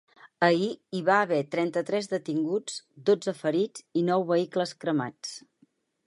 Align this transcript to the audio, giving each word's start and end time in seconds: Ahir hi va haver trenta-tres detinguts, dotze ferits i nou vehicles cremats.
Ahir 0.45 0.69
hi 0.99 1.01
va 1.09 1.17
haver 1.25 1.41
trenta-tres 1.55 2.07
detinguts, 2.13 2.79
dotze 3.09 3.33
ferits 3.41 3.83
i 4.01 4.03
nou 4.09 4.25
vehicles 4.31 4.73
cremats. 4.85 5.35